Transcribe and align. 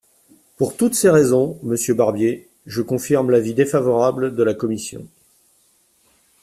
Pour 0.57 0.75
toutes 0.77 0.95
ces 0.95 1.11
raisons, 1.11 1.59
monsieur 1.61 1.93
Barbier, 1.93 2.49
je 2.65 2.81
confirme 2.81 3.29
l’avis 3.29 3.53
défavorable 3.53 4.35
de 4.35 4.41
la 4.41 4.55
commission. 4.55 5.05